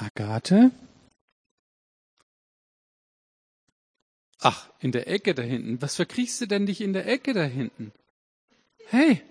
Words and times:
Agathe? 0.00 0.70
Ach, 4.40 4.70
in 4.80 4.92
der 4.92 5.08
Ecke 5.08 5.34
da 5.34 5.42
hinten. 5.42 5.82
Was 5.82 5.96
verkriechst 5.96 6.40
du 6.40 6.46
denn 6.46 6.64
dich 6.64 6.80
in 6.80 6.94
der 6.94 7.06
Ecke 7.06 7.34
da 7.34 7.42
hinten? 7.42 7.92
Hey, 8.86 9.22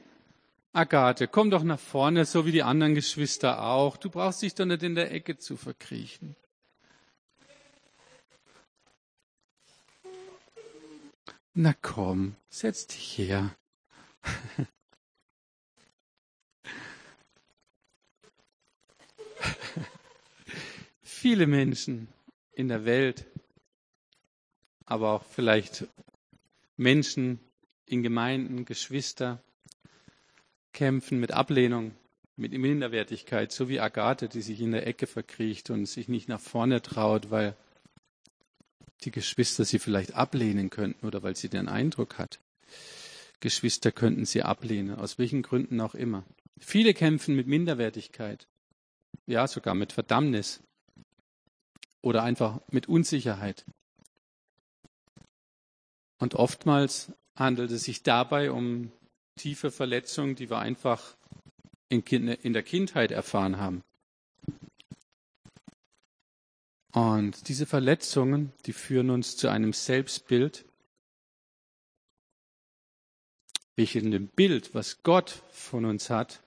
Agathe, 0.71 1.27
komm 1.27 1.49
doch 1.49 1.63
nach 1.63 1.79
vorne, 1.79 2.25
so 2.25 2.45
wie 2.45 2.51
die 2.51 2.61
anderen 2.61 2.93
Geschwister 2.93 3.63
auch. 3.63 3.97
Du 3.97 4.11
brauchst 4.11 4.43
dich 4.43 4.53
doch 4.53 4.65
nicht 4.65 4.83
in 4.83 4.93
der 4.93 5.11
Ecke 5.11 5.39
zu 5.39 5.57
verkriechen. 5.57 6.35
Na 11.55 11.73
komm, 11.81 12.35
setz 12.49 12.85
dich 12.87 13.17
her. 13.17 13.55
Viele 21.21 21.47
Menschen 21.47 22.07
in 22.53 22.69
der 22.69 22.85
Welt, 22.85 23.25
aber 24.85 25.11
auch 25.11 25.25
vielleicht 25.25 25.85
Menschen 26.77 27.41
in 27.85 28.03
Gemeinden, 28.03 28.63
Geschwister, 28.63 29.43
kämpfen 30.71 31.19
mit 31.19 31.33
Ablehnung, 31.33 31.91
mit 32.37 32.53
Minderwertigkeit, 32.53 33.51
so 33.51 33.67
wie 33.67 33.81
Agathe, 33.81 34.29
die 34.29 34.41
sich 34.41 34.61
in 34.61 34.71
der 34.71 34.87
Ecke 34.87 35.07
verkriecht 35.07 35.69
und 35.71 35.87
sich 35.87 36.07
nicht 36.07 36.29
nach 36.29 36.39
vorne 36.39 36.81
traut, 36.81 37.29
weil 37.29 37.53
die 39.03 39.11
Geschwister 39.11 39.65
sie 39.65 39.79
vielleicht 39.79 40.13
ablehnen 40.15 40.69
könnten 40.69 41.05
oder 41.05 41.21
weil 41.21 41.35
sie 41.35 41.49
den 41.49 41.67
Eindruck 41.67 42.17
hat. 42.17 42.39
Geschwister 43.41 43.91
könnten 43.91 44.23
sie 44.23 44.43
ablehnen, 44.43 44.95
aus 44.95 45.19
welchen 45.19 45.41
Gründen 45.41 45.81
auch 45.81 45.95
immer. 45.95 46.23
Viele 46.59 46.93
kämpfen 46.93 47.35
mit 47.35 47.47
Minderwertigkeit, 47.47 48.47
ja 49.27 49.49
sogar 49.49 49.75
mit 49.75 49.91
Verdammnis 49.91 50.61
oder 52.01 52.23
einfach 52.23 52.61
mit 52.69 52.87
Unsicherheit. 52.87 53.65
Und 56.17 56.35
oftmals 56.35 57.13
handelt 57.35 57.71
es 57.71 57.83
sich 57.83 58.03
dabei 58.03 58.51
um 58.51 58.91
tiefe 59.35 59.71
Verletzungen, 59.71 60.35
die 60.35 60.49
wir 60.49 60.59
einfach 60.59 61.15
in 61.89 62.03
der 62.53 62.63
Kindheit 62.63 63.11
erfahren 63.11 63.57
haben. 63.57 63.83
Und 66.91 67.47
diese 67.47 67.65
Verletzungen, 67.65 68.51
die 68.65 68.73
führen 68.73 69.09
uns 69.09 69.37
zu 69.37 69.47
einem 69.47 69.73
Selbstbild, 69.73 70.65
welches 73.75 74.03
dem 74.03 74.27
Bild, 74.27 74.73
was 74.75 75.03
Gott 75.03 75.43
von 75.51 75.85
uns 75.85 76.09
hat, 76.09 76.41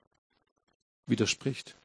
widerspricht. 1.06 1.76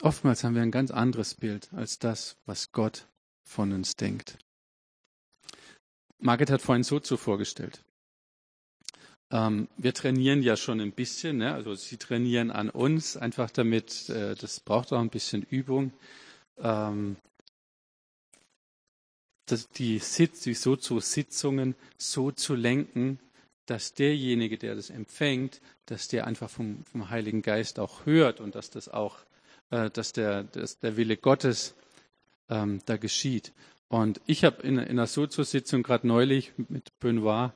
Oftmals 0.00 0.44
haben 0.44 0.54
wir 0.54 0.62
ein 0.62 0.70
ganz 0.70 0.90
anderes 0.90 1.34
Bild 1.34 1.72
als 1.72 1.98
das, 1.98 2.36
was 2.46 2.72
Gott 2.72 3.06
von 3.42 3.72
uns 3.72 3.96
denkt. 3.96 4.38
Margit 6.18 6.50
hat 6.50 6.62
vorhin 6.62 6.84
so 6.84 7.00
zu 7.00 7.16
vorgestellt. 7.16 7.84
Ähm, 9.30 9.68
wir 9.76 9.94
trainieren 9.94 10.42
ja 10.42 10.56
schon 10.56 10.80
ein 10.80 10.92
bisschen, 10.92 11.38
ne? 11.38 11.52
also 11.54 11.74
sie 11.74 11.96
trainieren 11.96 12.50
an 12.50 12.70
uns, 12.70 13.16
einfach 13.16 13.50
damit, 13.50 14.08
äh, 14.08 14.34
das 14.34 14.60
braucht 14.60 14.92
auch 14.92 15.00
ein 15.00 15.10
bisschen 15.10 15.42
Übung. 15.42 15.92
Ähm, 16.58 17.16
das, 19.46 19.68
die, 19.70 19.98
Sitz, 19.98 20.40
die 20.40 20.54
Sozo-Sitzungen 20.54 21.74
so 21.98 22.30
zu 22.30 22.54
lenken, 22.54 23.18
dass 23.66 23.94
derjenige, 23.94 24.58
der 24.58 24.74
das 24.74 24.90
empfängt, 24.90 25.60
dass 25.86 26.08
der 26.08 26.26
einfach 26.26 26.50
vom, 26.50 26.84
vom 26.84 27.10
Heiligen 27.10 27.42
Geist 27.42 27.78
auch 27.78 28.06
hört 28.06 28.40
und 28.40 28.54
dass 28.54 28.70
das 28.70 28.88
auch, 28.88 29.18
dass, 29.70 30.12
der, 30.12 30.44
dass 30.44 30.78
der 30.78 30.96
Wille 30.96 31.16
Gottes 31.16 31.74
ähm, 32.48 32.80
da 32.86 32.96
geschieht. 32.96 33.52
Und 33.88 34.20
ich 34.26 34.44
habe 34.44 34.62
in, 34.62 34.78
in 34.78 34.90
einer 34.90 35.06
Sozo-Sitzung 35.06 35.82
gerade 35.82 36.06
neulich 36.06 36.52
mit 36.68 36.98
Benoit 37.00 37.52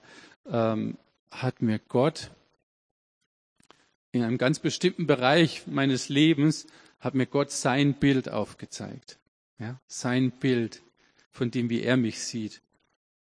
ähm, 0.47 0.99
hat 1.31 1.63
mir 1.63 1.79
Gott 1.79 2.31
in 4.13 4.23
einem 4.23 4.39
ganz 4.39 4.59
bestimmten 4.59 5.07
Bereich 5.07 5.67
meines 5.67 6.09
Lebens, 6.09 6.67
hat 7.01 7.15
mir 7.15 7.27
Gott 7.27 7.51
sein 7.51 7.95
Bild 7.95 8.29
aufgezeigt. 8.29 9.19
Ja, 9.59 9.81
sein 9.87 10.31
Bild 10.31 10.83
von 11.31 11.51
dem, 11.51 11.71
wie 11.71 11.83
er 11.83 11.97
mich 11.97 12.21
sieht. 12.21 12.63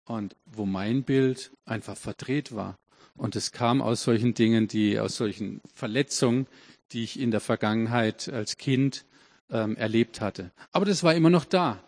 Und 0.05 0.35
wo 0.45 0.65
mein 0.65 1.03
Bild 1.03 1.51
einfach 1.65 1.95
verdreht 1.95 2.53
war. 2.55 2.77
Und 3.15 3.35
es 3.35 3.51
kam 3.51 3.81
aus 3.81 4.03
solchen 4.03 4.33
Dingen, 4.33 4.67
die, 4.67 4.99
aus 4.99 5.15
solchen 5.15 5.61
Verletzungen, 5.73 6.47
die 6.91 7.03
ich 7.03 7.19
in 7.19 7.31
der 7.31 7.39
Vergangenheit 7.39 8.29
als 8.29 8.57
Kind 8.57 9.05
ähm, 9.49 9.75
erlebt 9.77 10.21
hatte. 10.21 10.51
Aber 10.71 10.85
das 10.85 11.03
war 11.03 11.13
immer 11.13 11.29
noch 11.29 11.45
da. 11.45 11.83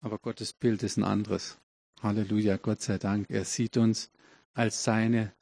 Aber 0.00 0.18
Gottes 0.18 0.52
Bild 0.52 0.82
ist 0.82 0.96
ein 0.96 1.04
anderes. 1.04 1.58
Halleluja, 2.02 2.56
Gott 2.56 2.82
sei 2.82 2.98
Dank. 2.98 3.26
Er 3.30 3.44
sieht 3.44 3.76
uns 3.76 4.10
als 4.54 4.84
seine, 4.84 5.32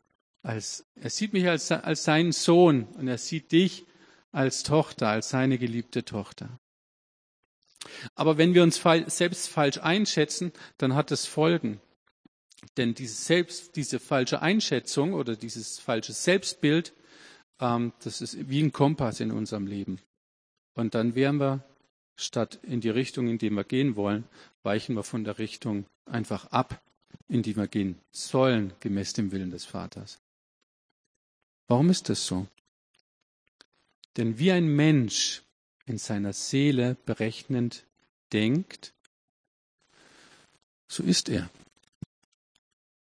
als, 0.42 0.86
er 0.94 1.10
sieht 1.10 1.32
mich 1.32 1.48
als, 1.48 1.70
als 1.70 2.04
seinen 2.04 2.32
Sohn 2.32 2.84
und 2.84 3.08
er 3.08 3.18
sieht 3.18 3.52
dich 3.52 3.84
als 4.32 4.62
Tochter, 4.62 5.08
als 5.08 5.28
seine 5.30 5.58
geliebte 5.58 6.04
Tochter. 6.04 6.58
Aber 8.14 8.38
wenn 8.38 8.54
wir 8.54 8.62
uns 8.62 8.80
selbst 9.06 9.48
falsch 9.48 9.78
einschätzen, 9.78 10.52
dann 10.78 10.94
hat 10.94 11.10
das 11.10 11.26
Folgen. 11.26 11.80
Denn 12.76 12.94
diese, 12.94 13.14
selbst, 13.14 13.76
diese 13.76 14.00
falsche 14.00 14.40
Einschätzung 14.40 15.12
oder 15.12 15.36
dieses 15.36 15.78
falsche 15.78 16.12
Selbstbild, 16.12 16.94
das 17.58 18.20
ist 18.20 18.48
wie 18.48 18.62
ein 18.62 18.72
Kompass 18.72 19.20
in 19.20 19.30
unserem 19.30 19.66
Leben. 19.66 20.00
Und 20.74 20.94
dann 20.94 21.14
wären 21.14 21.38
wir, 21.38 21.62
statt 22.16 22.58
in 22.62 22.80
die 22.80 22.90
Richtung, 22.90 23.28
in 23.28 23.38
die 23.38 23.50
wir 23.50 23.64
gehen 23.64 23.96
wollen, 23.96 24.24
weichen 24.62 24.96
wir 24.96 25.02
von 25.02 25.24
der 25.24 25.38
Richtung 25.38 25.86
einfach 26.06 26.46
ab 26.46 26.80
in 27.28 27.42
die 27.42 27.56
wir 27.56 27.66
gehen 27.66 27.98
sollen, 28.12 28.72
gemäß 28.80 29.12
dem 29.14 29.32
Willen 29.32 29.50
des 29.50 29.64
Vaters. 29.64 30.20
Warum 31.66 31.90
ist 31.90 32.08
das 32.08 32.26
so? 32.26 32.46
Denn 34.16 34.38
wie 34.38 34.52
ein 34.52 34.66
Mensch 34.66 35.42
in 35.86 35.98
seiner 35.98 36.32
Seele 36.32 36.96
berechnend 37.06 37.84
denkt, 38.32 38.92
so 40.86 41.02
ist 41.02 41.28
er. 41.28 41.50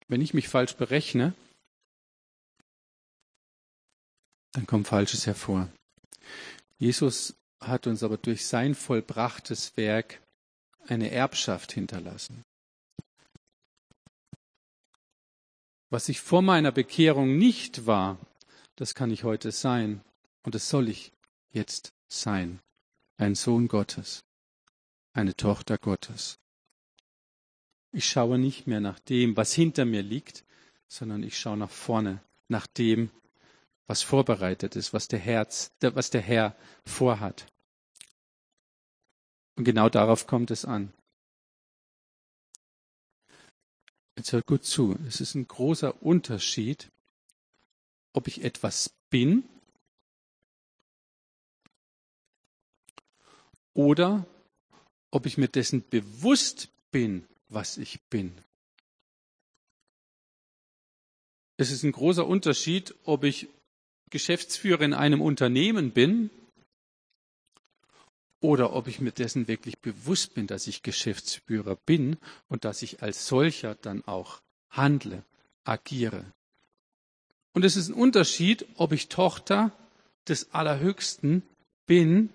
Wenn 0.08 0.22
ich 0.22 0.34
mich 0.34 0.48
falsch 0.48 0.75
berechne, 0.75 1.34
dann 4.57 4.66
kommt 4.66 4.88
Falsches 4.88 5.28
hervor. 5.28 5.69
Jesus 6.79 7.35
hat 7.59 7.85
uns 7.85 8.01
aber 8.01 8.18
durch 8.18 8.47
sein 8.47 8.73
vollbrachtes 8.73 9.78
Werk 9.78 10.19
eine 10.88 11.12
Erbschaft 11.12 11.73
hinterlassen. 11.73 12.44
Was 15.91 16.09
ich 16.09 16.22
vor 16.22 16.41
meiner 16.41 16.72
Bekehrung 16.72 17.38
nicht 17.38 17.85
war, 17.85 18.18
das 18.78 18.95
kann 18.95 19.12
ich 19.12 19.23
heute 19.23 19.51
sein. 19.51 20.01
Und 20.41 20.56
das 20.56 20.69
soll 20.69 20.89
ich 20.89 21.12
jetzt 21.51 21.94
sein. 22.07 22.59
Ein 23.18 23.35
Sohn 23.35 23.68
Gottes, 23.68 24.24
eine 25.13 25.35
Tochter 25.35 25.78
Gottes. 25.78 26.39
Ich 27.91 28.09
schaue 28.09 28.39
nicht 28.39 28.66
mehr 28.66 28.79
nach 28.79 28.97
dem, 28.97 29.38
was 29.38 29.53
hinter 29.53 29.85
mir 29.85 30.01
liegt, 30.01 30.44
sondern 30.88 31.22
ich 31.22 31.38
schaue 31.38 31.57
nach 31.57 31.69
vorne, 31.69 32.24
nach 32.47 32.66
dem, 32.66 33.12
was 33.88 34.03
vorbereitet 34.03 34.75
ist, 34.75 34.94
was 34.94 35.08
der, 35.08 35.20
Herz, 35.20 35.72
was 35.81 36.09
der 36.09 36.22
Herr 36.22 36.56
vorhat. 36.86 37.52
Und 39.56 39.64
genau 39.64 39.90
darauf 39.90 40.28
kommt 40.28 40.52
es 40.52 40.66
an. 40.66 40.94
Jetzt 44.18 44.34
hört 44.34 44.46
gut 44.46 44.66
zu. 44.66 44.98
Es 45.08 45.22
ist 45.22 45.36
ein 45.36 45.48
großer 45.48 46.02
Unterschied, 46.03 46.92
ob 48.14 48.28
ich 48.28 48.44
etwas 48.44 48.92
bin 49.09 49.48
oder 53.74 54.25
ob 55.12 55.25
ich 55.25 55.38
mir 55.38 55.48
dessen 55.48 55.88
bewusst 55.88 56.69
bin, 56.92 57.28
was 57.48 57.78
ich 57.78 58.01
bin. 58.10 58.36
Es 61.57 61.72
ist 61.72 61.84
ein 61.84 61.92
großer 61.92 62.28
Unterschied, 62.28 62.94
ob 63.04 63.24
ich 63.24 63.48
Geschäftsführer 64.09 64.81
in 64.81 64.94
einem 64.94 65.21
Unternehmen 65.21 65.92
bin 65.92 66.30
oder 68.39 68.74
ob 68.74 68.88
ich 68.88 69.01
mir 69.01 69.12
dessen 69.12 69.48
wirklich 69.48 69.80
bewusst 69.80 70.33
bin, 70.33 70.48
dass 70.48 70.68
ich 70.68 70.83
Geschäftsführer 70.83 71.75
bin 71.75 72.18
und 72.48 72.65
dass 72.65 72.81
ich 72.81 73.01
als 73.01 73.27
solcher 73.27 73.75
dann 73.75 74.04
auch 74.06 74.42
handle, 74.69 75.24
agiere. 75.63 76.25
Und 77.54 77.65
es 77.65 77.75
ist 77.75 77.89
ein 77.89 77.95
Unterschied, 77.95 78.68
ob 78.75 78.92
ich 78.92 79.09
Tochter 79.09 79.71
des 80.27 80.53
Allerhöchsten 80.53 81.42
bin, 81.88 82.30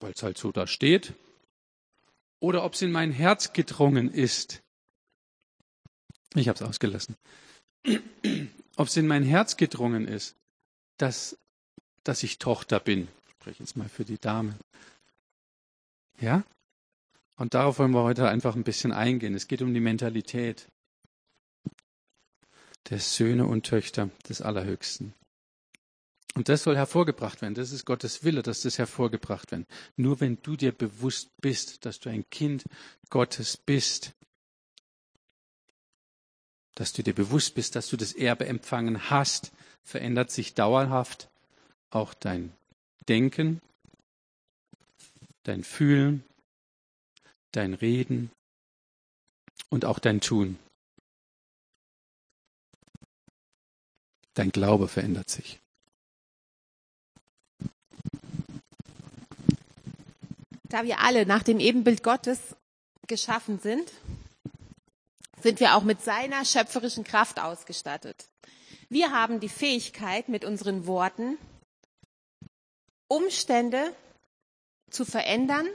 weil 0.00 0.12
es 0.12 0.22
halt 0.22 0.38
so 0.38 0.52
da 0.52 0.66
steht, 0.66 1.12
oder 2.40 2.64
ob 2.64 2.74
es 2.74 2.82
in 2.82 2.92
mein 2.92 3.12
Herz 3.12 3.52
gedrungen 3.52 4.10
ist. 4.10 4.62
Ich 6.34 6.48
habe 6.48 6.56
es 6.56 6.62
ausgelassen. 6.62 7.16
Ob 8.76 8.88
es 8.88 8.96
in 8.96 9.06
mein 9.06 9.24
Herz 9.24 9.56
gedrungen 9.56 10.06
ist, 10.06 10.36
dass 10.98 11.36
dass 12.06 12.22
ich 12.22 12.38
Tochter 12.38 12.80
bin. 12.80 13.08
Ich 13.26 13.32
spreche 13.32 13.62
jetzt 13.62 13.76
mal 13.76 13.88
für 13.88 14.04
die 14.04 14.18
Dame. 14.18 14.54
Ja? 16.20 16.44
Und 17.36 17.54
darauf 17.54 17.78
wollen 17.78 17.92
wir 17.92 18.02
heute 18.02 18.28
einfach 18.28 18.54
ein 18.54 18.64
bisschen 18.64 18.92
eingehen. 18.92 19.34
Es 19.34 19.48
geht 19.48 19.62
um 19.62 19.74
die 19.74 19.80
Mentalität 19.80 20.68
der 22.88 23.00
Söhne 23.00 23.46
und 23.46 23.66
Töchter 23.66 24.10
des 24.28 24.40
Allerhöchsten. 24.40 25.12
Und 26.34 26.48
das 26.48 26.62
soll 26.62 26.76
hervorgebracht 26.76 27.42
werden. 27.42 27.54
Das 27.54 27.72
ist 27.72 27.84
Gottes 27.84 28.22
Wille, 28.22 28.42
dass 28.42 28.60
das 28.60 28.78
hervorgebracht 28.78 29.50
wird. 29.50 29.66
Nur 29.96 30.20
wenn 30.20 30.38
du 30.42 30.56
dir 30.56 30.72
bewusst 30.72 31.30
bist, 31.40 31.84
dass 31.84 31.98
du 31.98 32.10
ein 32.10 32.28
Kind 32.30 32.64
Gottes 33.10 33.56
bist, 33.56 34.12
dass 36.76 36.92
du 36.92 37.02
dir 37.02 37.14
bewusst 37.14 37.54
bist, 37.54 37.74
dass 37.74 37.88
du 37.88 37.96
das 37.96 38.12
Erbe 38.12 38.46
empfangen 38.46 39.10
hast, 39.10 39.50
verändert 39.82 40.30
sich 40.30 40.54
dauerhaft 40.54 41.28
auch 41.90 42.14
dein 42.14 42.52
Denken, 43.08 43.60
dein 45.42 45.64
Fühlen, 45.64 46.22
dein 47.52 47.74
Reden 47.74 48.30
und 49.70 49.84
auch 49.84 49.98
dein 49.98 50.20
Tun. 50.20 50.58
Dein 54.34 54.50
Glaube 54.50 54.86
verändert 54.86 55.30
sich. 55.30 55.58
Da 60.64 60.84
wir 60.84 61.00
alle 61.00 61.24
nach 61.24 61.42
dem 61.42 61.58
Ebenbild 61.58 62.02
Gottes 62.02 62.54
geschaffen 63.06 63.60
sind, 63.60 63.90
sind 65.42 65.60
wir 65.60 65.74
auch 65.76 65.82
mit 65.82 66.02
seiner 66.02 66.44
schöpferischen 66.44 67.04
Kraft 67.04 67.40
ausgestattet. 67.40 68.28
Wir 68.88 69.12
haben 69.12 69.40
die 69.40 69.48
Fähigkeit, 69.48 70.28
mit 70.28 70.44
unseren 70.44 70.86
Worten 70.86 71.38
Umstände 73.08 73.94
zu 74.90 75.04
verändern 75.04 75.66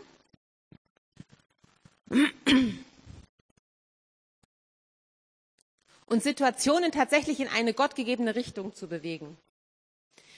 und 6.06 6.24
Situationen 6.24 6.92
tatsächlich 6.92 7.40
in 7.40 7.48
eine 7.48 7.74
gottgegebene 7.74 8.36
Richtung 8.36 8.74
zu 8.76 8.88
bewegen. 8.88 9.38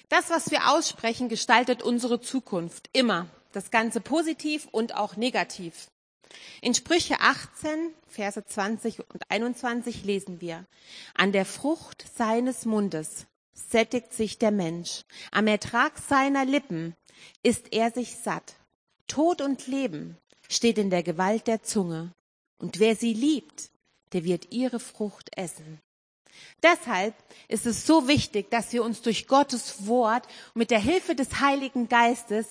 Das, 0.09 0.29
was 0.29 0.51
wir 0.51 0.71
aussprechen, 0.71 1.29
gestaltet 1.29 1.81
unsere 1.81 2.21
Zukunft 2.21 2.89
immer. 2.93 3.27
Das 3.53 3.71
Ganze 3.71 4.01
positiv 4.01 4.67
und 4.71 4.95
auch 4.95 5.15
negativ. 5.15 5.87
In 6.61 6.73
Sprüche 6.73 7.19
18, 7.19 7.93
Verse 8.07 8.43
20 8.45 8.99
und 8.99 9.29
21 9.29 10.03
lesen 10.03 10.41
wir, 10.41 10.65
an 11.13 11.31
der 11.31 11.45
Frucht 11.45 12.05
seines 12.15 12.65
Mundes 12.65 13.25
sättigt 13.53 14.13
sich 14.13 14.37
der 14.39 14.51
Mensch, 14.51 15.03
am 15.31 15.47
Ertrag 15.47 15.97
seiner 15.99 16.45
Lippen 16.45 16.95
ist 17.43 17.73
er 17.73 17.91
sich 17.91 18.15
satt. 18.15 18.55
Tod 19.07 19.41
und 19.41 19.67
Leben 19.67 20.17
steht 20.49 20.77
in 20.77 20.89
der 20.89 21.03
Gewalt 21.03 21.47
der 21.47 21.63
Zunge, 21.63 22.13
und 22.57 22.79
wer 22.79 22.95
sie 22.95 23.13
liebt, 23.13 23.69
der 24.13 24.23
wird 24.23 24.51
ihre 24.51 24.79
Frucht 24.79 25.37
essen. 25.37 25.79
Deshalb 26.61 27.13
ist 27.47 27.65
es 27.65 27.85
so 27.85 28.07
wichtig, 28.07 28.49
dass 28.49 28.73
wir 28.73 28.83
uns 28.83 29.01
durch 29.01 29.27
Gottes 29.27 29.85
Wort 29.87 30.27
mit 30.53 30.71
der 30.71 30.79
Hilfe 30.79 31.15
des 31.15 31.39
Heiligen 31.39 31.89
Geistes 31.89 32.47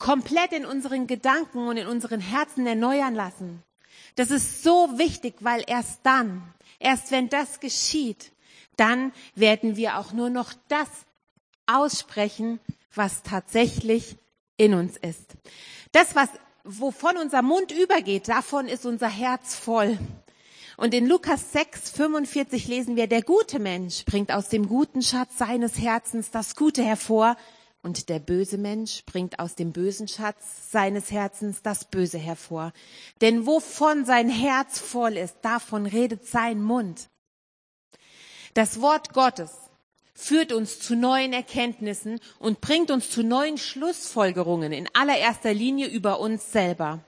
komplett 0.00 0.52
in 0.52 0.66
unseren 0.66 1.06
Gedanken 1.06 1.68
und 1.68 1.76
in 1.76 1.86
unseren 1.86 2.20
Herzen 2.20 2.66
erneuern 2.66 3.14
lassen. 3.14 3.62
Das 4.16 4.32
ist 4.32 4.64
so 4.64 4.98
wichtig, 4.98 5.34
weil 5.40 5.62
erst 5.68 6.00
dann, 6.02 6.42
erst 6.80 7.12
wenn 7.12 7.28
das 7.28 7.60
geschieht, 7.60 8.32
dann 8.76 9.12
werden 9.36 9.76
wir 9.76 9.98
auch 9.98 10.12
nur 10.12 10.30
noch 10.30 10.52
das 10.68 10.88
aussprechen, 11.66 12.58
was 12.94 13.22
tatsächlich 13.22 14.16
in 14.56 14.74
uns 14.74 14.96
ist. 14.96 15.36
Das, 15.92 16.16
was, 16.16 16.28
wovon 16.64 17.16
unser 17.18 17.42
Mund 17.42 17.70
übergeht, 17.70 18.28
davon 18.28 18.66
ist 18.66 18.86
unser 18.86 19.08
Herz 19.08 19.54
voll. 19.54 19.98
Und 20.76 20.94
in 20.94 21.06
Lukas 21.06 21.52
6, 21.52 21.90
45 21.90 22.66
lesen 22.66 22.96
wir, 22.96 23.06
der 23.06 23.22
gute 23.22 23.58
Mensch 23.58 24.06
bringt 24.06 24.32
aus 24.32 24.48
dem 24.48 24.66
guten 24.66 25.02
Schatz 25.02 25.36
seines 25.36 25.78
Herzens 25.78 26.30
das 26.30 26.56
Gute 26.56 26.82
hervor, 26.82 27.36
und 27.82 28.08
der 28.08 28.18
böse 28.18 28.58
Mensch 28.58 29.04
bringt 29.06 29.38
aus 29.38 29.54
dem 29.54 29.72
bösen 29.72 30.08
Schatz 30.08 30.70
seines 30.70 31.10
Herzens 31.10 31.62
das 31.62 31.84
Böse 31.84 32.18
hervor. 32.18 32.72
Denn 33.20 33.46
wovon 33.46 34.04
sein 34.04 34.28
Herz 34.28 34.78
voll 34.78 35.16
ist, 35.16 35.36
davon 35.42 35.86
redet 35.86 36.26
sein 36.26 36.62
Mund. 36.62 37.08
Das 38.54 38.80
Wort 38.80 39.12
Gottes 39.14 39.52
führt 40.14 40.52
uns 40.52 40.80
zu 40.80 40.94
neuen 40.94 41.32
Erkenntnissen 41.32 42.20
und 42.38 42.60
bringt 42.60 42.90
uns 42.90 43.10
zu 43.10 43.22
neuen 43.22 43.56
Schlussfolgerungen, 43.56 44.72
in 44.72 44.88
allererster 44.92 45.54
Linie 45.54 45.88
über 45.88 46.20
uns 46.20 46.52
selber. 46.52 47.00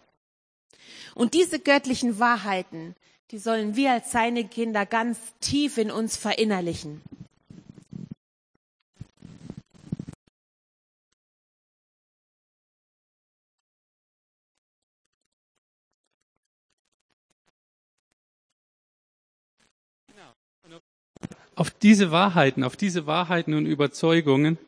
Und 1.14 1.34
diese 1.34 1.58
göttlichen 1.58 2.18
Wahrheiten, 2.18 2.94
die 3.30 3.38
sollen 3.38 3.76
wir 3.76 3.92
als 3.92 4.12
seine 4.12 4.46
Kinder 4.46 4.86
ganz 4.86 5.18
tief 5.40 5.76
in 5.76 5.90
uns 5.90 6.16
verinnerlichen. 6.16 7.02
Auf 21.54 21.70
diese 21.70 22.10
Wahrheiten, 22.10 22.64
auf 22.64 22.76
diese 22.76 23.06
Wahrheiten 23.06 23.54
und 23.54 23.66
Überzeugungen, 23.66 24.58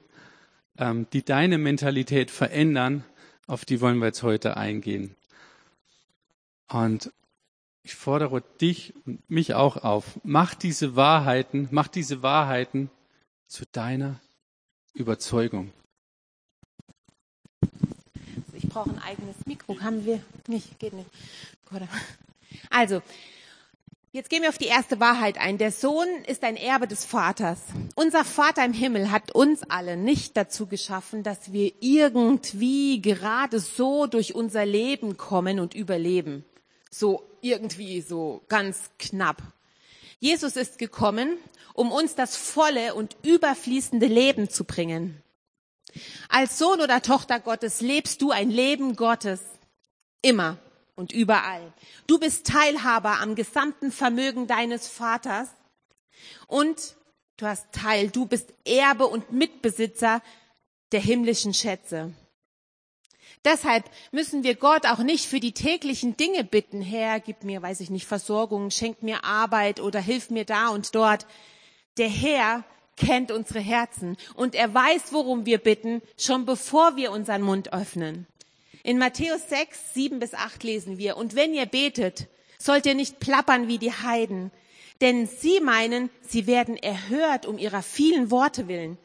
ähm, 0.78 1.06
die 1.12 1.24
deine 1.24 1.58
Mentalität 1.58 2.30
verändern, 2.30 3.04
auf 3.46 3.64
die 3.64 3.80
wollen 3.80 3.98
wir 3.98 4.06
jetzt 4.06 4.22
heute 4.22 4.56
eingehen. 4.56 5.14
Und 6.68 7.12
ich 7.82 7.94
fordere 7.94 8.42
dich 8.60 8.94
und 9.04 9.28
mich 9.28 9.54
auch 9.54 9.76
auf, 9.76 10.18
mach 10.22 10.54
diese 10.54 10.96
Wahrheiten, 10.96 11.68
mach 11.70 11.88
diese 11.88 12.22
Wahrheiten 12.22 12.90
zu 13.46 13.64
deiner 13.70 14.20
Überzeugung. 14.94 15.72
Ich 18.54 18.68
brauche 18.68 18.90
ein 18.90 18.98
eigenes 19.02 19.36
Mikro. 19.44 19.78
Haben 19.80 20.04
wir 20.04 20.20
nicht? 20.48 20.78
Geht 20.78 20.94
nicht. 20.94 21.10
Also, 22.70 23.02
Jetzt 24.14 24.30
gehen 24.30 24.42
wir 24.42 24.48
auf 24.48 24.58
die 24.58 24.66
erste 24.66 25.00
Wahrheit 25.00 25.38
ein. 25.38 25.58
Der 25.58 25.72
Sohn 25.72 26.06
ist 26.28 26.44
ein 26.44 26.56
Erbe 26.56 26.86
des 26.86 27.04
Vaters. 27.04 27.58
Unser 27.96 28.24
Vater 28.24 28.64
im 28.64 28.72
Himmel 28.72 29.10
hat 29.10 29.34
uns 29.34 29.64
alle 29.68 29.96
nicht 29.96 30.36
dazu 30.36 30.68
geschaffen, 30.68 31.24
dass 31.24 31.52
wir 31.52 31.72
irgendwie 31.80 33.02
gerade 33.02 33.58
so 33.58 34.06
durch 34.06 34.36
unser 34.36 34.64
Leben 34.66 35.16
kommen 35.16 35.58
und 35.58 35.74
überleben. 35.74 36.44
So 36.92 37.24
irgendwie 37.40 38.02
so 38.02 38.42
ganz 38.48 38.90
knapp. 39.00 39.42
Jesus 40.20 40.54
ist 40.54 40.78
gekommen, 40.78 41.36
um 41.72 41.90
uns 41.90 42.14
das 42.14 42.36
volle 42.36 42.94
und 42.94 43.16
überfließende 43.24 44.06
Leben 44.06 44.48
zu 44.48 44.62
bringen. 44.62 45.20
Als 46.28 46.56
Sohn 46.56 46.80
oder 46.80 47.02
Tochter 47.02 47.40
Gottes 47.40 47.80
lebst 47.80 48.22
du 48.22 48.30
ein 48.30 48.52
Leben 48.52 48.94
Gottes 48.94 49.40
immer 50.22 50.56
und 50.96 51.12
überall. 51.12 51.72
Du 52.06 52.18
bist 52.18 52.46
Teilhaber 52.46 53.20
am 53.20 53.34
gesamten 53.34 53.92
Vermögen 53.92 54.46
deines 54.46 54.88
Vaters 54.88 55.48
und 56.46 56.96
du 57.36 57.46
hast 57.46 57.72
Teil, 57.72 58.10
du 58.10 58.26
bist 58.26 58.52
Erbe 58.64 59.06
und 59.06 59.32
Mitbesitzer 59.32 60.22
der 60.92 61.00
himmlischen 61.00 61.54
Schätze. 61.54 62.12
Deshalb 63.44 63.84
müssen 64.10 64.42
wir 64.42 64.54
Gott 64.54 64.86
auch 64.86 65.00
nicht 65.00 65.26
für 65.26 65.40
die 65.40 65.52
täglichen 65.52 66.16
Dinge 66.16 66.44
bitten, 66.44 66.80
Herr, 66.80 67.20
gib 67.20 67.44
mir, 67.44 67.60
weiß 67.60 67.80
ich 67.80 67.90
nicht, 67.90 68.06
Versorgung, 68.06 68.70
schenk 68.70 69.02
mir 69.02 69.24
Arbeit 69.24 69.80
oder 69.80 70.00
hilf 70.00 70.30
mir 70.30 70.46
da 70.46 70.68
und 70.68 70.94
dort. 70.94 71.26
Der 71.98 72.08
Herr 72.08 72.64
kennt 72.96 73.30
unsere 73.30 73.60
Herzen 73.60 74.16
und 74.34 74.54
er 74.54 74.72
weiß, 74.72 75.12
worum 75.12 75.44
wir 75.44 75.58
bitten, 75.58 76.00
schon 76.16 76.46
bevor 76.46 76.96
wir 76.96 77.12
unseren 77.12 77.42
Mund 77.42 77.72
öffnen. 77.72 78.26
In 78.84 78.98
Matthäus 78.98 79.48
6, 79.48 79.94
7 79.94 80.18
bis 80.18 80.34
8 80.34 80.62
lesen 80.62 80.98
wir, 80.98 81.16
und 81.16 81.34
wenn 81.34 81.54
ihr 81.54 81.64
betet, 81.64 82.28
sollt 82.58 82.84
ihr 82.84 82.94
nicht 82.94 83.18
plappern 83.18 83.66
wie 83.66 83.78
die 83.78 83.94
Heiden, 83.94 84.50
denn 85.00 85.26
sie 85.26 85.60
meinen, 85.60 86.10
sie 86.20 86.46
werden 86.46 86.76
erhört 86.76 87.46
um 87.46 87.56
ihrer 87.56 87.82
vielen 87.82 88.30
Worte 88.30 88.68
willen. 88.68 88.98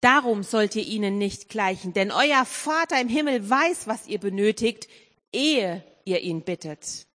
Darum 0.00 0.42
sollt 0.42 0.74
ihr 0.76 0.86
ihnen 0.86 1.18
nicht 1.18 1.50
gleichen, 1.50 1.92
denn 1.92 2.10
euer 2.10 2.46
Vater 2.46 2.98
im 2.98 3.08
Himmel 3.08 3.50
weiß, 3.50 3.86
was 3.86 4.06
ihr 4.06 4.18
benötigt, 4.18 4.88
ehe 5.30 5.84
ihr 6.06 6.20
ihn 6.20 6.40
bittet. 6.40 7.06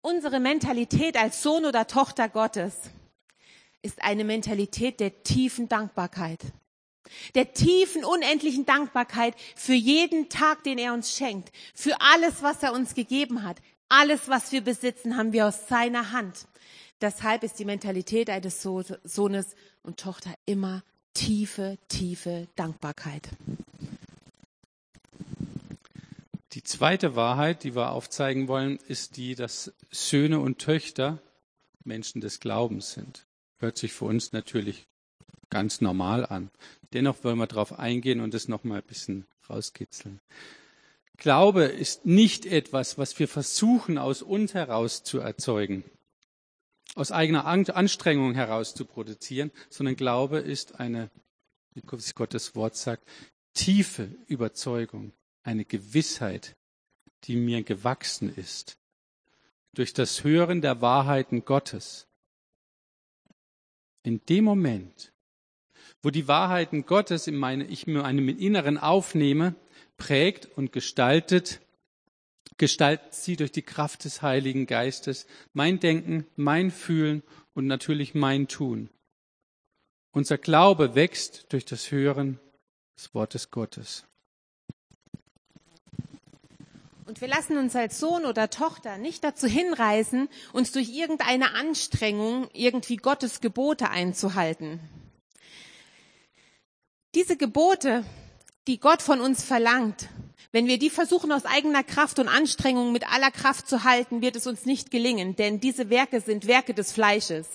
Unsere 0.00 0.40
Mentalität 0.40 1.16
als 1.16 1.44
Sohn 1.44 1.64
oder 1.64 1.86
Tochter 1.86 2.28
Gottes 2.28 2.74
ist 3.82 4.02
eine 4.02 4.24
Mentalität 4.24 4.98
der 4.98 5.22
tiefen 5.22 5.68
Dankbarkeit 5.68 6.40
der 7.34 7.52
tiefen, 7.52 8.04
unendlichen 8.04 8.66
Dankbarkeit 8.66 9.34
für 9.56 9.74
jeden 9.74 10.28
Tag, 10.28 10.64
den 10.64 10.78
er 10.78 10.92
uns 10.92 11.14
schenkt, 11.16 11.50
für 11.74 12.00
alles, 12.00 12.42
was 12.42 12.62
er 12.62 12.72
uns 12.72 12.94
gegeben 12.94 13.42
hat. 13.42 13.58
Alles, 13.88 14.28
was 14.28 14.52
wir 14.52 14.60
besitzen, 14.60 15.16
haben 15.16 15.32
wir 15.32 15.46
aus 15.46 15.66
seiner 15.68 16.12
Hand. 16.12 16.46
Deshalb 17.00 17.42
ist 17.42 17.58
die 17.58 17.64
Mentalität 17.64 18.30
eines 18.30 18.62
Sohnes 18.62 19.56
und 19.82 19.98
Tochter 19.98 20.34
immer 20.46 20.82
tiefe, 21.14 21.78
tiefe 21.88 22.46
Dankbarkeit. 22.56 23.28
Die 26.52 26.62
zweite 26.62 27.16
Wahrheit, 27.16 27.64
die 27.64 27.74
wir 27.74 27.90
aufzeigen 27.90 28.48
wollen, 28.48 28.78
ist 28.88 29.16
die, 29.16 29.34
dass 29.34 29.72
Söhne 29.90 30.40
und 30.40 30.58
Töchter 30.58 31.22
Menschen 31.84 32.20
des 32.20 32.40
Glaubens 32.40 32.92
sind. 32.92 33.26
Hört 33.58 33.78
sich 33.78 33.92
für 33.92 34.04
uns 34.04 34.32
natürlich 34.32 34.88
ganz 35.50 35.80
normal 35.80 36.26
an. 36.26 36.50
Dennoch 36.92 37.22
wollen 37.24 37.38
wir 37.38 37.46
darauf 37.46 37.78
eingehen 37.78 38.20
und 38.20 38.34
es 38.34 38.48
nochmal 38.48 38.78
ein 38.78 38.86
bisschen 38.86 39.26
rauskitzeln. 39.48 40.20
Glaube 41.16 41.64
ist 41.64 42.06
nicht 42.06 42.46
etwas, 42.46 42.96
was 42.96 43.18
wir 43.18 43.28
versuchen, 43.28 43.98
aus 43.98 44.22
uns 44.22 44.54
heraus 44.54 45.02
zu 45.02 45.18
erzeugen, 45.18 45.84
aus 46.94 47.12
eigener 47.12 47.44
Anstrengung 47.44 48.34
heraus 48.34 48.74
zu 48.74 48.86
produzieren, 48.86 49.50
sondern 49.68 49.96
Glaube 49.96 50.38
ist 50.38 50.80
eine, 50.80 51.10
wie 51.74 51.82
Gottes 51.82 52.54
Wort 52.54 52.76
sagt, 52.76 53.06
tiefe 53.52 54.08
Überzeugung, 54.26 55.12
eine 55.42 55.64
Gewissheit, 55.64 56.56
die 57.24 57.36
mir 57.36 57.62
gewachsen 57.62 58.34
ist 58.34 58.78
durch 59.74 59.92
das 59.92 60.24
Hören 60.24 60.62
der 60.62 60.80
Wahrheiten 60.80 61.44
Gottes. 61.44 62.06
In 64.02 64.24
dem 64.26 64.44
Moment, 64.44 65.12
wo 66.02 66.10
die 66.10 66.28
Wahrheiten 66.28 66.86
Gottes 66.86 67.26
in 67.26 67.36
meine, 67.36 67.64
ich 67.64 67.86
mir 67.86 68.04
einem 68.04 68.28
Inneren 68.28 68.78
aufnehme, 68.78 69.54
prägt 69.96 70.46
und 70.56 70.72
gestaltet, 70.72 71.60
gestaltet 72.56 73.14
sie 73.14 73.36
durch 73.36 73.52
die 73.52 73.62
Kraft 73.62 74.04
des 74.04 74.22
Heiligen 74.22 74.66
Geistes 74.66 75.26
mein 75.52 75.80
Denken, 75.80 76.26
mein 76.36 76.70
Fühlen 76.70 77.22
und 77.54 77.66
natürlich 77.66 78.14
mein 78.14 78.48
Tun. 78.48 78.88
Unser 80.12 80.38
Glaube 80.38 80.94
wächst 80.94 81.52
durch 81.52 81.64
das 81.64 81.90
Hören 81.90 82.40
des 82.96 83.14
Wortes 83.14 83.50
Gottes. 83.50 84.04
Und 87.06 87.20
wir 87.20 87.28
lassen 87.28 87.58
uns 87.58 87.74
als 87.74 87.98
Sohn 87.98 88.24
oder 88.24 88.50
Tochter 88.50 88.96
nicht 88.96 89.24
dazu 89.24 89.46
hinreißen, 89.46 90.28
uns 90.52 90.72
durch 90.72 90.90
irgendeine 90.90 91.54
Anstrengung 91.54 92.48
irgendwie 92.52 92.96
Gottes 92.96 93.40
Gebote 93.40 93.90
einzuhalten. 93.90 94.80
Diese 97.14 97.36
Gebote 97.36 98.04
die 98.66 98.78
Gott 98.78 99.02
von 99.02 99.20
uns 99.20 99.42
verlangt, 99.42 100.08
wenn 100.52 100.66
wir 100.66 100.78
die 100.78 100.90
versuchen 100.90 101.32
aus 101.32 101.44
eigener 101.44 101.82
Kraft 101.82 102.18
und 102.18 102.28
Anstrengung 102.28 102.92
mit 102.92 103.10
aller 103.12 103.30
Kraft 103.30 103.68
zu 103.68 103.84
halten, 103.84 104.20
wird 104.20 104.36
es 104.36 104.46
uns 104.46 104.64
nicht 104.64 104.90
gelingen, 104.90 105.34
denn 105.34 105.60
diese 105.60 105.90
Werke 105.90 106.20
sind 106.20 106.46
Werke 106.46 106.74
des 106.74 106.92
Fleisches. 106.92 107.48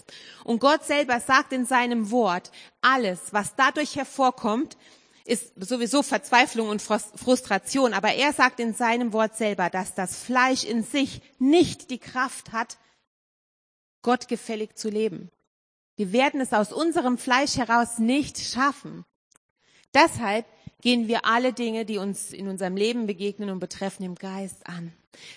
Und 0.44 0.60
Gott 0.60 0.84
selber 0.84 1.20
sagt 1.20 1.54
in 1.54 1.66
seinem 1.66 2.12
Wort, 2.12 2.52
alles, 2.82 3.20
was 3.32 3.56
dadurch 3.56 3.96
hervorkommt, 3.96 4.78
ist 5.26 5.54
sowieso 5.58 6.04
Verzweiflung 6.04 6.70
und 6.70 6.82
Frustration. 6.82 7.94
Aber 7.94 8.14
er 8.14 8.34
sagt 8.34 8.60
in 8.60 8.74
seinem 8.74 9.14
Wort 9.14 9.38
selber, 9.38 9.70
dass 9.70 9.96
das 9.96 10.18
Fleisch 10.18 10.64
in 10.64 10.84
sich 10.84 11.22
nicht 11.40 11.90
die 11.90 12.00
Kraft 12.00 12.52
hat, 12.52 12.78
Gott 14.02 14.28
gefällig 14.28 14.78
zu 14.78 14.90
leben. 14.90 15.32
Wir 15.96 16.12
werden 16.12 16.42
es 16.42 16.54
aus 16.54 16.72
unserem 16.72 17.18
Fleisch 17.18 17.58
heraus 17.58 18.00
nicht 18.00 18.38
schaffen. 18.38 19.06
Deshalb 19.96 20.46
gehen 20.82 21.08
wir 21.08 21.26
alle 21.26 21.54
Dinge, 21.54 21.86
die 21.86 21.98
uns 21.98 22.32
in 22.32 22.48
unserem 22.48 22.76
Leben 22.76 23.08
begegnen 23.08 23.50
und 23.50 23.60
betreffen, 23.60 24.04
im 24.04 24.14
Geist 24.16 24.68
an. 24.68 24.94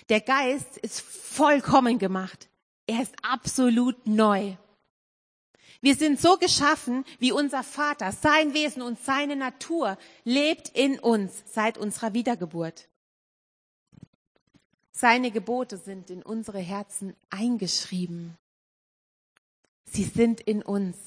Der 0.09 0.21
Geist 0.21 0.77
ist 0.77 1.01
vollkommen 1.01 1.97
gemacht. 1.97 2.49
Er 2.85 3.01
ist 3.01 3.15
absolut 3.23 4.05
neu. 4.05 4.55
Wir 5.81 5.95
sind 5.95 6.19
so 6.19 6.37
geschaffen, 6.37 7.05
wie 7.19 7.31
unser 7.31 7.63
Vater. 7.63 8.11
Sein 8.11 8.53
Wesen 8.53 8.81
und 8.81 8.99
seine 8.99 9.37
Natur 9.37 9.97
lebt 10.25 10.69
in 10.69 10.99
uns 10.99 11.43
seit 11.45 11.77
unserer 11.77 12.13
Wiedergeburt. 12.13 12.89
Seine 14.91 15.31
Gebote 15.31 15.77
sind 15.77 16.09
in 16.09 16.21
unsere 16.21 16.59
Herzen 16.59 17.15
eingeschrieben. 17.29 18.37
Sie 19.85 20.03
sind 20.03 20.41
in 20.41 20.61
uns. 20.61 20.97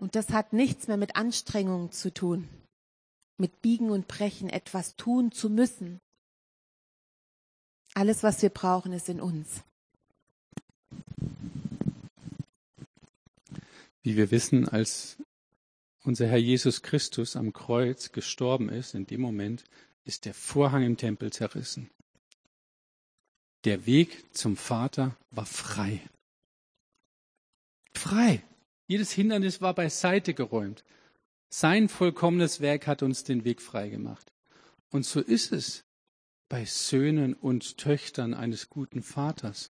Und 0.00 0.14
das 0.14 0.30
hat 0.30 0.52
nichts 0.52 0.88
mehr 0.88 0.96
mit 0.96 1.16
Anstrengung 1.16 1.92
zu 1.92 2.12
tun 2.12 2.48
mit 3.40 3.62
Biegen 3.62 3.90
und 3.90 4.06
Brechen 4.06 4.48
etwas 4.48 4.94
tun 4.96 5.32
zu 5.32 5.50
müssen. 5.50 6.00
Alles, 7.94 8.22
was 8.22 8.40
wir 8.42 8.50
brauchen, 8.50 8.92
ist 8.92 9.08
in 9.08 9.20
uns. 9.20 9.64
Wie 14.02 14.16
wir 14.16 14.30
wissen, 14.30 14.68
als 14.68 15.16
unser 16.04 16.28
Herr 16.28 16.38
Jesus 16.38 16.82
Christus 16.82 17.34
am 17.34 17.52
Kreuz 17.52 18.12
gestorben 18.12 18.68
ist, 18.68 18.94
in 18.94 19.06
dem 19.06 19.20
Moment 19.20 19.64
ist 20.04 20.24
der 20.24 20.34
Vorhang 20.34 20.84
im 20.84 20.96
Tempel 20.96 21.32
zerrissen. 21.32 21.90
Der 23.64 23.84
Weg 23.86 24.34
zum 24.34 24.56
Vater 24.56 25.16
war 25.30 25.46
frei. 25.46 26.00
Frei. 27.92 28.42
Jedes 28.90 29.12
Hindernis 29.12 29.60
war 29.60 29.72
beiseite 29.72 30.34
geräumt. 30.34 30.82
Sein 31.48 31.88
vollkommenes 31.88 32.60
Werk 32.60 32.88
hat 32.88 33.04
uns 33.04 33.22
den 33.22 33.44
Weg 33.44 33.62
freigemacht. 33.62 34.32
Und 34.90 35.06
so 35.06 35.20
ist 35.20 35.52
es 35.52 35.84
bei 36.48 36.64
Söhnen 36.64 37.34
und 37.34 37.78
Töchtern 37.78 38.34
eines 38.34 38.68
guten 38.68 39.04
Vaters. 39.04 39.70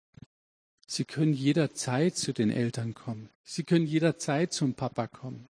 Sie 0.88 1.04
können 1.04 1.34
jederzeit 1.34 2.16
zu 2.16 2.32
den 2.32 2.50
Eltern 2.50 2.94
kommen. 2.94 3.28
Sie 3.44 3.66
können 3.66 3.86
jederzeit 3.86 4.54
zum 4.54 4.74
Papa 4.76 5.08
kommen. 5.08 5.50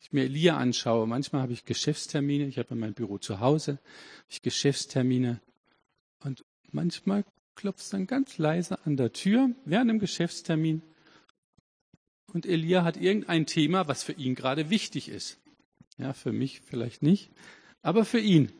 Ich 0.00 0.12
mir 0.12 0.22
Elia 0.22 0.58
anschaue, 0.58 1.08
manchmal 1.08 1.42
habe 1.42 1.54
ich 1.54 1.64
Geschäftstermine, 1.64 2.46
ich 2.46 2.58
habe 2.58 2.76
mein 2.76 2.94
Büro 2.94 3.18
zu 3.18 3.40
Hause, 3.40 3.80
ich 4.28 4.42
Geschäftstermine 4.42 5.40
und 6.20 6.44
manchmal 6.70 7.24
klopft 7.56 7.80
es 7.80 7.90
dann 7.90 8.06
ganz 8.06 8.38
leise 8.38 8.78
an 8.86 8.96
der 8.96 9.12
Tür 9.12 9.50
während 9.64 9.90
dem 9.90 9.98
Geschäftstermin 9.98 10.82
und 12.36 12.44
Elia 12.44 12.84
hat 12.84 12.98
irgendein 12.98 13.46
Thema, 13.46 13.88
was 13.88 14.02
für 14.02 14.12
ihn 14.12 14.34
gerade 14.34 14.68
wichtig 14.68 15.08
ist. 15.08 15.38
Ja, 15.96 16.12
für 16.12 16.32
mich 16.32 16.60
vielleicht 16.60 17.02
nicht, 17.02 17.30
aber 17.80 18.04
für 18.04 18.18
ihn. 18.20 18.52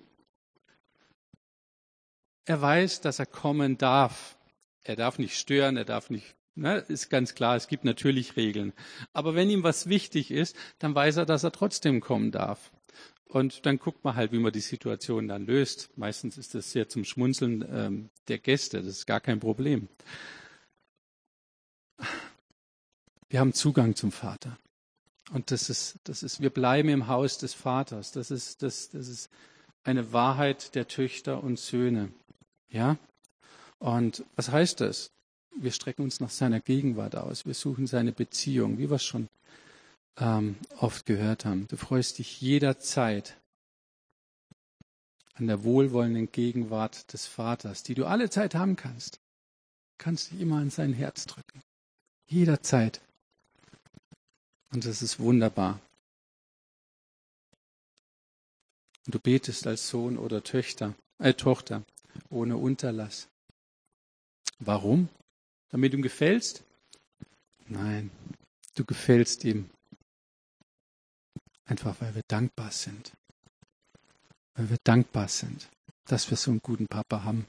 Er 2.46 2.62
weiß, 2.62 3.02
dass 3.02 3.18
er 3.18 3.26
kommen 3.26 3.76
darf. 3.76 4.38
Er 4.82 4.96
darf 4.96 5.18
nicht 5.18 5.36
stören, 5.36 5.76
er 5.76 5.84
darf 5.84 6.08
nicht, 6.08 6.36
ne, 6.54 6.78
ist 6.88 7.10
ganz 7.10 7.34
klar, 7.34 7.54
es 7.54 7.68
gibt 7.68 7.84
natürlich 7.84 8.38
Regeln. 8.38 8.72
Aber 9.12 9.34
wenn 9.34 9.50
ihm 9.50 9.62
was 9.62 9.90
wichtig 9.90 10.30
ist, 10.30 10.56
dann 10.78 10.94
weiß 10.94 11.18
er, 11.18 11.26
dass 11.26 11.44
er 11.44 11.52
trotzdem 11.52 12.00
kommen 12.00 12.30
darf. 12.30 12.72
Und 13.26 13.66
dann 13.66 13.78
guckt 13.78 14.04
man 14.04 14.16
halt, 14.16 14.32
wie 14.32 14.38
man 14.38 14.52
die 14.52 14.60
Situation 14.60 15.28
dann 15.28 15.44
löst. 15.44 15.90
Meistens 15.98 16.38
ist 16.38 16.54
das 16.54 16.72
sehr 16.72 16.88
zum 16.88 17.04
Schmunzeln 17.04 17.62
ähm, 17.70 18.10
der 18.28 18.38
Gäste, 18.38 18.78
das 18.78 18.86
ist 18.86 19.06
gar 19.06 19.20
kein 19.20 19.38
Problem. 19.38 19.90
Wir 23.36 23.40
haben 23.40 23.52
Zugang 23.52 23.94
zum 23.94 24.12
Vater. 24.12 24.56
Und 25.30 25.50
das 25.50 25.68
ist, 25.68 25.98
das 26.04 26.22
ist, 26.22 26.40
wir 26.40 26.48
bleiben 26.48 26.88
im 26.88 27.06
Haus 27.06 27.36
des 27.36 27.52
Vaters. 27.52 28.10
Das 28.10 28.30
ist, 28.30 28.62
das, 28.62 28.88
das 28.88 29.08
ist 29.08 29.28
eine 29.84 30.14
Wahrheit 30.14 30.74
der 30.74 30.88
Töchter 30.88 31.44
und 31.44 31.58
Söhne. 31.58 32.10
Ja? 32.70 32.96
Und 33.78 34.24
was 34.36 34.50
heißt 34.50 34.80
das? 34.80 35.10
Wir 35.54 35.70
strecken 35.70 36.00
uns 36.00 36.18
nach 36.18 36.30
seiner 36.30 36.60
Gegenwart 36.60 37.14
aus. 37.14 37.44
Wir 37.44 37.52
suchen 37.52 37.86
seine 37.86 38.12
Beziehung, 38.12 38.78
wie 38.78 38.88
wir 38.88 38.96
es 38.96 39.04
schon 39.04 39.28
ähm, 40.16 40.56
oft 40.78 41.04
gehört 41.04 41.44
haben. 41.44 41.68
Du 41.68 41.76
freust 41.76 42.16
dich 42.16 42.40
jederzeit 42.40 43.36
an 45.34 45.46
der 45.46 45.62
wohlwollenden 45.62 46.32
Gegenwart 46.32 47.12
des 47.12 47.26
Vaters, 47.26 47.82
die 47.82 47.94
du 47.94 48.06
alle 48.06 48.30
Zeit 48.30 48.54
haben 48.54 48.76
kannst. 48.76 49.16
Du 49.16 50.04
kannst 50.04 50.30
dich 50.30 50.40
immer 50.40 50.56
an 50.56 50.70
sein 50.70 50.94
Herz 50.94 51.26
drücken. 51.26 51.60
Jederzeit. 52.28 53.02
Und 54.72 54.84
das 54.84 55.02
ist 55.02 55.18
wunderbar. 55.18 55.80
Und 59.06 59.14
du 59.14 59.18
betest 59.20 59.66
als 59.66 59.88
Sohn 59.88 60.18
oder 60.18 60.42
Töchter, 60.42 60.94
äh, 61.18 61.34
Tochter 61.34 61.84
ohne 62.28 62.56
Unterlass. 62.56 63.28
Warum? 64.58 65.08
Damit 65.68 65.92
du 65.92 65.98
ihm 65.98 66.02
gefällst? 66.02 66.64
Nein, 67.68 68.10
du 68.74 68.84
gefällst 68.84 69.44
ihm. 69.44 69.70
Einfach 71.64 72.00
weil 72.00 72.14
wir 72.14 72.22
dankbar 72.28 72.70
sind. 72.70 73.12
Weil 74.54 74.70
wir 74.70 74.78
dankbar 74.84 75.28
sind, 75.28 75.68
dass 76.06 76.30
wir 76.30 76.36
so 76.36 76.50
einen 76.50 76.60
guten 76.62 76.86
Papa 76.86 77.24
haben. 77.24 77.46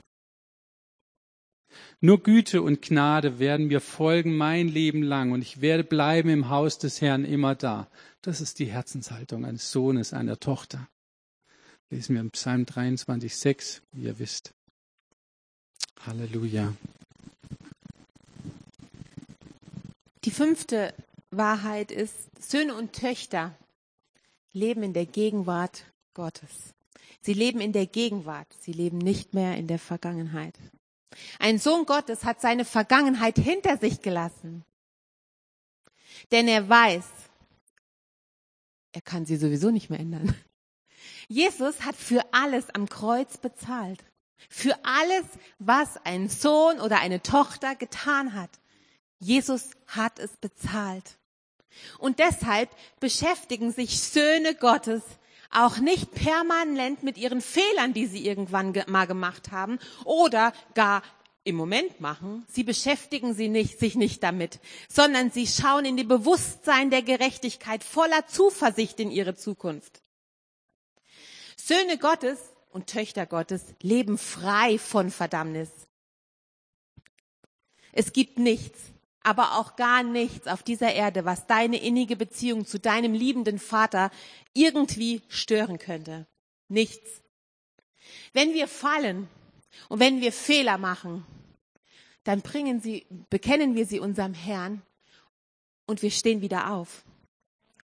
Nur 2.00 2.22
Güte 2.22 2.62
und 2.62 2.82
Gnade 2.82 3.40
werden 3.40 3.68
mir 3.68 3.82
folgen 3.82 4.38
mein 4.38 4.68
Leben 4.68 5.02
lang 5.02 5.32
und 5.32 5.42
ich 5.42 5.62
werde 5.62 5.84
bleiben 5.84 6.30
im 6.30 6.50
Haus 6.50 6.78
des 6.78 7.02
Herrn 7.02 7.26
immer 7.26 7.56
da. 7.56 7.88
Das 8.22 8.42
ist 8.42 8.60
die 8.60 8.66
Herzenshaltung 8.66 9.46
eines 9.46 9.72
Sohnes, 9.72 10.14
einer 10.14 10.40
Tochter. 10.40 10.88
Lesen 11.90 12.16
wir 12.16 12.22
im 12.22 12.32
Psalm 12.32 12.66
23, 12.66 13.36
6, 13.36 13.82
wie 13.94 14.04
ihr 14.04 14.20
wisst. 14.20 14.54
Halleluja. 16.06 16.74
Die 20.24 20.32
fünfte 20.32 20.94
Wahrheit 21.32 21.92
ist, 21.92 22.30
Söhne 22.40 22.76
und 22.76 22.94
Töchter 22.94 23.58
leben 24.52 24.84
in 24.84 24.94
der 24.94 25.06
Gegenwart 25.06 25.86
Gottes. 26.14 26.74
Sie 27.22 27.34
leben 27.34 27.62
in 27.62 27.74
der 27.74 27.86
Gegenwart. 27.88 28.48
Sie 28.60 28.72
leben 28.72 28.98
nicht 28.98 29.34
mehr 29.34 29.58
in 29.58 29.68
der 29.68 29.80
Vergangenheit. 29.80 30.58
Ein 31.40 31.60
Sohn 31.60 31.86
Gottes 31.86 32.24
hat 32.24 32.42
seine 32.42 32.66
Vergangenheit 32.66 33.38
hinter 33.38 33.78
sich 33.78 34.02
gelassen. 34.02 34.64
Denn 36.32 36.48
er 36.48 36.68
weiß, 36.68 37.06
er 38.92 39.02
kann 39.02 39.26
sie 39.26 39.38
sowieso 39.38 39.70
nicht 39.72 39.90
mehr 39.90 40.00
ändern. 40.00 40.36
Jesus 41.28 41.82
hat 41.82 41.96
für 41.96 42.26
alles 42.32 42.70
am 42.72 42.90
Kreuz 42.90 43.38
bezahlt. 43.38 44.04
Für 44.50 44.78
alles, 44.84 45.26
was 45.60 45.98
ein 46.06 46.30
Sohn 46.30 46.80
oder 46.80 47.00
eine 47.00 47.22
Tochter 47.22 47.76
getan 47.76 48.34
hat. 48.34 48.50
Jesus 49.20 49.72
hat 49.88 50.20
es 50.20 50.38
bezahlt. 50.38 51.18
Und 52.00 52.20
deshalb 52.20 52.70
beschäftigen 53.00 53.72
sich 53.72 54.00
Söhne 54.02 54.56
Gottes 54.56 55.04
auch 55.52 55.78
nicht 55.78 56.12
permanent 56.12 57.04
mit 57.04 57.18
ihren 57.18 57.42
Fehlern, 57.42 57.94
die 57.94 58.06
sie 58.06 58.26
irgendwann 58.26 58.74
mal 58.88 59.08
gemacht 59.08 59.52
haben 59.52 59.80
oder 60.04 60.54
gar 60.74 61.04
im 61.44 61.56
Moment 61.56 62.02
machen. 62.02 62.46
Sie 62.50 62.64
beschäftigen 62.64 63.34
sie 63.34 63.48
nicht, 63.48 63.80
sich 63.80 63.96
nicht 63.96 64.22
damit, 64.22 64.60
sondern 64.90 65.32
sie 65.32 65.48
schauen 65.48 65.86
in 65.86 65.96
die 65.96 66.04
Bewusstsein 66.04 66.90
der 66.90 67.02
Gerechtigkeit 67.02 67.84
voller 67.84 68.28
Zuversicht 68.28 69.00
in 69.00 69.12
ihre 69.12 69.36
Zukunft. 69.36 70.02
Söhne 71.56 71.98
Gottes 71.98 72.38
und 72.70 72.88
Töchter 72.88 73.26
Gottes 73.26 73.64
leben 73.82 74.18
frei 74.18 74.78
von 74.78 75.10
Verdammnis. 75.10 75.70
Es 77.94 78.14
gibt 78.14 78.38
nichts, 78.38 78.80
aber 79.28 79.58
auch 79.58 79.76
gar 79.76 80.04
nichts 80.04 80.48
auf 80.48 80.64
dieser 80.64 80.94
Erde, 80.94 81.26
was 81.26 81.48
deine 81.48 81.82
innige 81.82 82.16
Beziehung 82.16 82.66
zu 82.66 82.80
deinem 82.80 83.14
liebenden 83.14 83.60
Vater 83.60 84.10
irgendwie 84.54 85.22
stören 85.28 85.80
könnte. 85.80 86.26
Nichts. 86.70 87.22
Wenn 88.32 88.54
wir 88.54 88.70
fallen 88.70 89.28
und 89.90 90.00
wenn 90.00 90.22
wir 90.22 90.32
Fehler 90.32 90.78
machen, 90.78 91.26
dann 92.24 92.42
bringen 92.42 92.80
sie, 92.80 93.06
bekennen 93.30 93.76
wir 93.76 93.86
sie 93.86 94.00
unserem 94.00 94.34
Herrn 94.34 94.82
und 95.88 96.02
wir 96.02 96.12
stehen 96.12 96.40
wieder 96.40 96.72
auf 96.72 97.04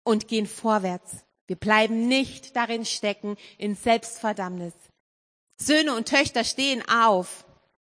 und 0.03 0.29
gehen 0.29 0.47
vorwärts. 0.47 1.25
Wir 1.47 1.57
bleiben 1.57 2.07
nicht 2.07 2.55
darin 2.55 2.85
stecken 2.85 3.35
in 3.57 3.75
Selbstverdammnis. 3.75 4.73
Söhne 5.57 5.93
und 5.93 6.07
Töchter 6.07 6.45
stehen 6.45 6.87
auf. 6.87 7.45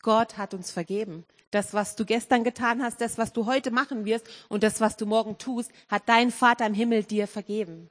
Gott 0.01 0.38
hat 0.38 0.54
uns 0.54 0.70
vergeben. 0.70 1.25
Das, 1.51 1.74
was 1.74 1.96
du 1.96 2.06
gestern 2.06 2.44
getan 2.44 2.82
hast, 2.82 3.00
das, 3.00 3.18
was 3.18 3.32
du 3.32 3.46
heute 3.46 3.72
machen 3.72 4.06
wirst 4.06 4.27
und 4.50 4.63
das, 4.63 4.82
was 4.82 4.98
du 4.98 5.06
morgen 5.06 5.38
tust, 5.38 5.72
hat 5.88 6.04
dein 6.08 6.32
Vater 6.32 6.66
im 6.66 6.74
Himmel 6.74 7.04
dir 7.04 7.27
vergeben. 7.27 7.89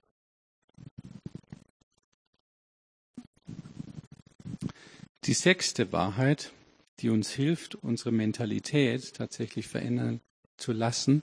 Die 5.25 5.35
sechste 5.35 5.91
Wahrheit, 5.93 6.53
die 7.01 7.11
uns 7.11 7.31
hilft, 7.31 7.75
unsere 7.75 8.13
Mentalität 8.13 9.15
tatsächlich 9.15 9.67
verändern 9.67 10.21
zu 10.57 10.73
lassen, 10.73 11.23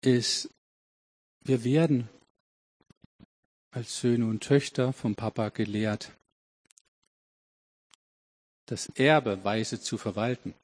ist, 0.00 0.50
wir 1.42 1.62
werden 1.62 2.08
als 3.70 4.00
Söhne 4.00 4.26
und 4.26 4.42
Töchter 4.42 4.92
vom 4.92 5.14
Papa 5.14 5.50
gelehrt, 5.50 6.12
das 8.66 8.88
Erbe 8.96 9.44
weise 9.44 9.80
zu 9.80 9.96
verwalten. 9.96 10.54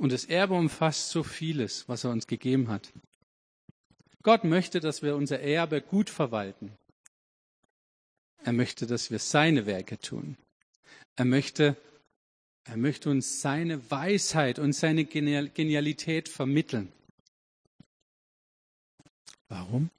Und 0.00 0.12
das 0.12 0.24
Erbe 0.24 0.54
umfasst 0.54 1.10
so 1.10 1.22
vieles, 1.22 1.86
was 1.86 2.04
er 2.04 2.10
uns 2.10 2.26
gegeben 2.26 2.68
hat. 2.68 2.90
Gott 4.22 4.44
möchte, 4.44 4.80
dass 4.80 5.02
wir 5.02 5.14
unser 5.14 5.40
Erbe 5.40 5.82
gut 5.82 6.08
verwalten. 6.08 6.72
Er 8.38 8.54
möchte, 8.54 8.86
dass 8.86 9.10
wir 9.10 9.18
seine 9.18 9.66
Werke 9.66 9.98
tun. 9.98 10.38
Er 11.16 11.26
möchte, 11.26 11.76
er 12.64 12.78
möchte 12.78 13.10
uns 13.10 13.42
seine 13.42 13.90
Weisheit 13.90 14.58
und 14.58 14.72
seine 14.72 15.04
Genialität 15.04 16.30
vermitteln. 16.30 16.90
Warum? 19.48 19.90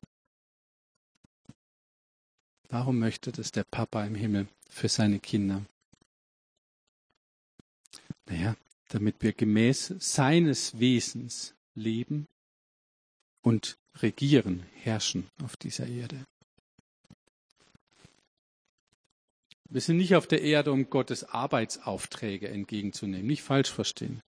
Warum 2.70 2.98
möchte 2.98 3.32
das 3.32 3.52
der 3.52 3.66
Papa 3.66 4.04
im 4.04 4.16
Himmel 4.16 4.48
für 4.68 4.90
seine 4.90 5.20
Kinder? 5.20 5.64
Naja, 8.26 8.56
damit 8.92 9.22
wir 9.22 9.32
gemäß 9.32 9.94
seines 10.00 10.80
Wesens 10.80 11.56
leben 11.76 12.28
und 13.42 13.78
regieren, 13.98 14.64
herrschen 14.76 15.30
auf 15.44 15.56
dieser 15.56 15.88
Erde. 15.88 16.26
Wir 19.70 19.80
sind 19.80 19.98
nicht 19.98 20.16
auf 20.16 20.28
der 20.28 20.42
Erde, 20.42 20.74
um 20.74 20.90
Gottes 20.90 21.24
Arbeitsaufträge 21.24 22.50
entgegenzunehmen. 22.50 23.26
Nicht 23.26 23.44
falsch 23.44 23.72
verstehen. 23.72 24.22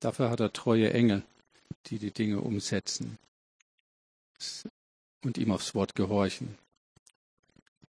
Dafür 0.00 0.30
hat 0.30 0.40
er 0.40 0.52
treue 0.52 0.92
Engel, 0.92 1.22
die 1.86 2.00
die 2.00 2.10
Dinge 2.10 2.40
umsetzen 2.40 3.16
und 5.22 5.38
ihm 5.38 5.52
aufs 5.52 5.76
Wort 5.76 5.94
gehorchen. 5.94 6.58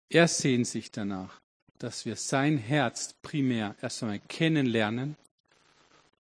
Er 0.09 0.27
sehnt 0.27 0.67
sich 0.67 0.91
danach, 0.91 1.39
dass 1.79 2.05
wir 2.05 2.17
sein 2.17 2.57
Herz 2.57 3.13
primär 3.21 3.75
erst 3.81 4.03
einmal 4.03 4.19
kennenlernen 4.19 5.15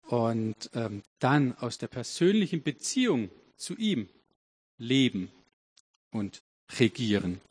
und 0.08 0.70
ähm, 0.74 1.04
dann 1.20 1.58
aus 1.58 1.78
der 1.78 1.88
persönlichen 1.88 2.64
Beziehung 2.64 3.30
zu 3.58 3.76
ihm 3.76 4.10
leben 4.78 5.32
und 6.12 6.42
regieren. 6.80 7.42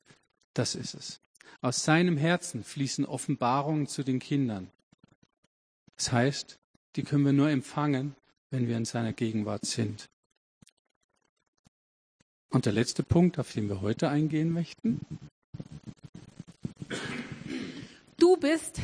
Das 0.54 0.74
ist 0.74 0.94
es. 0.94 1.20
Aus 1.60 1.84
seinem 1.84 2.16
Herzen 2.16 2.62
fließen 2.62 3.04
Offenbarungen 3.04 3.86
zu 3.86 4.02
den 4.02 4.18
Kindern. 4.18 4.70
Das 5.96 6.12
heißt, 6.12 6.58
die 6.96 7.02
können 7.02 7.24
wir 7.24 7.32
nur 7.32 7.50
empfangen, 7.50 8.14
wenn 8.50 8.68
wir 8.68 8.76
in 8.76 8.84
seiner 8.84 9.12
Gegenwart 9.12 9.64
sind. 9.64 10.08
Und 12.50 12.66
der 12.66 12.72
letzte 12.72 13.02
Punkt, 13.02 13.38
auf 13.38 13.52
den 13.52 13.68
wir 13.68 13.80
heute 13.80 14.08
eingehen 14.08 14.52
möchten. 14.52 15.00
Du 18.16 18.36
bist 18.36 18.80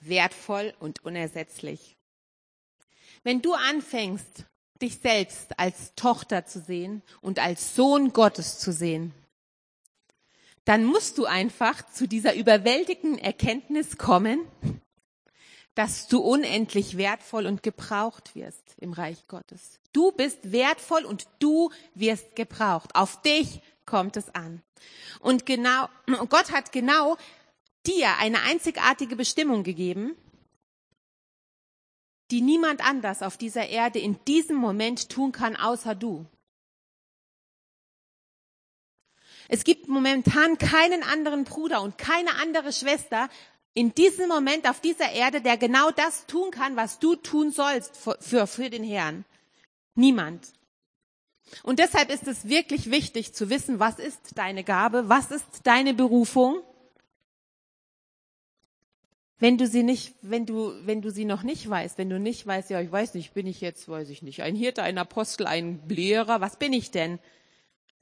wertvoll 0.00 0.74
und 0.80 1.04
unersetzlich. 1.04 1.96
Wenn 3.24 3.40
du 3.40 3.54
anfängst, 3.54 4.44
dich 4.80 4.98
selbst 4.98 5.58
als 5.58 5.94
Tochter 5.96 6.44
zu 6.44 6.60
sehen 6.60 7.02
und 7.22 7.38
als 7.38 7.74
Sohn 7.74 8.12
Gottes 8.12 8.58
zu 8.58 8.72
sehen, 8.72 9.12
dann 10.66 10.84
musst 10.84 11.18
du 11.18 11.24
einfach 11.24 11.86
zu 11.90 12.06
dieser 12.06 12.34
überwältigenden 12.34 13.18
Erkenntnis 13.18 13.98
kommen, 13.98 14.40
dass 15.74 16.06
du 16.06 16.20
unendlich 16.20 16.96
wertvoll 16.96 17.46
und 17.46 17.62
gebraucht 17.62 18.34
wirst 18.34 18.62
im 18.78 18.92
Reich 18.92 19.26
Gottes. 19.26 19.80
Du 19.92 20.12
bist 20.12 20.52
wertvoll 20.52 21.04
und 21.04 21.26
du 21.38 21.70
wirst 21.94 22.36
gebraucht. 22.36 22.94
Auf 22.94 23.22
dich 23.22 23.60
kommt 23.86 24.16
es 24.16 24.34
an. 24.34 24.62
Und 25.20 25.46
genau, 25.46 25.88
Gott 26.28 26.52
hat 26.52 26.72
genau 26.72 27.16
dir 27.86 28.16
eine 28.18 28.42
einzigartige 28.42 29.16
Bestimmung 29.16 29.62
gegeben, 29.62 30.16
die 32.30 32.40
niemand 32.40 32.84
anders 32.84 33.22
auf 33.22 33.36
dieser 33.36 33.68
Erde 33.68 33.98
in 33.98 34.22
diesem 34.24 34.56
Moment 34.56 35.08
tun 35.08 35.32
kann, 35.32 35.56
außer 35.56 35.94
du. 35.94 36.26
Es 39.48 39.64
gibt 39.64 39.88
momentan 39.88 40.56
keinen 40.58 41.02
anderen 41.02 41.44
Bruder 41.44 41.82
und 41.82 41.98
keine 41.98 42.34
andere 42.36 42.72
Schwester 42.72 43.28
in 43.74 43.94
diesem 43.94 44.28
Moment 44.28 44.68
auf 44.68 44.80
dieser 44.80 45.10
Erde, 45.10 45.40
der 45.40 45.56
genau 45.56 45.90
das 45.90 46.26
tun 46.26 46.50
kann, 46.50 46.76
was 46.76 46.98
du 46.98 47.16
tun 47.16 47.50
sollst 47.50 47.96
für, 47.96 48.46
für, 48.46 48.70
den 48.70 48.84
Herrn. 48.84 49.24
Niemand. 49.94 50.52
Und 51.62 51.78
deshalb 51.78 52.10
ist 52.10 52.26
es 52.26 52.48
wirklich 52.48 52.90
wichtig 52.90 53.34
zu 53.34 53.50
wissen, 53.50 53.80
was 53.80 53.98
ist 53.98 54.38
deine 54.38 54.64
Gabe, 54.64 55.08
was 55.08 55.30
ist 55.30 55.46
deine 55.64 55.92
Berufung 55.92 56.62
wenn 59.38 59.58
du 59.58 59.66
sie 59.66 59.82
nicht, 59.82 60.14
wenn 60.22 60.46
du, 60.46 60.72
wenn 60.86 61.02
du 61.02 61.10
sie 61.10 61.24
noch 61.24 61.42
nicht 61.42 61.68
weißt, 61.68 61.98
wenn 61.98 62.08
du 62.08 62.18
nicht 62.18 62.46
weißt, 62.46 62.70
ja, 62.70 62.80
ich 62.80 62.90
weiß 62.90 63.14
nicht, 63.14 63.34
bin 63.34 63.46
ich 63.46 63.60
jetzt, 63.60 63.88
weiß 63.88 64.08
ich 64.10 64.22
nicht, 64.22 64.42
ein 64.42 64.54
Hirte, 64.54 64.82
ein 64.82 64.98
Apostel, 64.98 65.46
ein 65.46 65.82
Lehrer, 65.88 66.40
was 66.40 66.56
bin 66.56 66.72
ich 66.72 66.90
denn? 66.90 67.18